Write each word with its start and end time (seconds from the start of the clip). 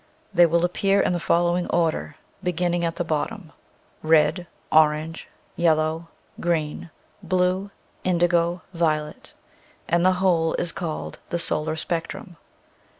They 0.33 0.47
will 0.47 0.65
appear 0.65 0.99
in 0.99 1.13
the 1.13 1.19
following 1.19 1.67
order, 1.67 2.15
beginning 2.41 2.83
at 2.83 2.95
the 2.95 3.03
bottom: 3.03 3.51
Red, 4.01 4.47
orange, 4.71 5.27
yellow, 5.55 6.07
green, 6.39 6.89
blue, 7.21 7.69
indigo, 8.03 8.63
violet, 8.73 9.33
and 9.87 10.03
the 10.03 10.13
whole 10.13 10.55
is 10.55 10.71
called 10.71 11.19
the 11.29 11.37
solar 11.37 11.75
spectrum. 11.75 12.37